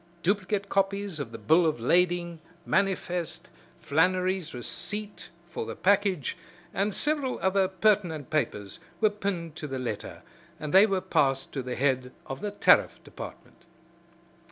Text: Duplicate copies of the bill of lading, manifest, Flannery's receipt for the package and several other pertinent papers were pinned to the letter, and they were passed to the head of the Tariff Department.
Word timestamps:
Duplicate 0.23 0.67
copies 0.67 1.19
of 1.19 1.31
the 1.31 1.37
bill 1.37 1.63
of 1.63 1.79
lading, 1.79 2.39
manifest, 2.65 3.49
Flannery's 3.79 4.51
receipt 4.51 5.29
for 5.51 5.67
the 5.67 5.75
package 5.75 6.35
and 6.73 6.91
several 6.91 7.37
other 7.39 7.67
pertinent 7.67 8.31
papers 8.31 8.79
were 8.99 9.11
pinned 9.11 9.55
to 9.57 9.67
the 9.67 9.77
letter, 9.77 10.23
and 10.59 10.73
they 10.73 10.87
were 10.87 11.01
passed 11.01 11.53
to 11.53 11.61
the 11.61 11.75
head 11.75 12.11
of 12.25 12.41
the 12.41 12.49
Tariff 12.49 12.99
Department. 13.03 13.63